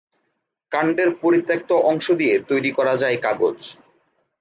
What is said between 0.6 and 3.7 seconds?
কান্ডের পরিত্যক্ত অংশ দিয়ে তৈরি করা যায় কাগজ।